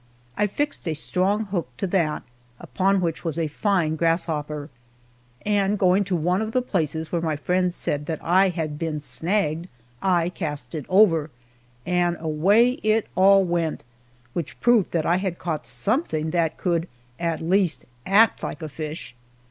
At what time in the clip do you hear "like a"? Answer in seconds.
18.41-18.69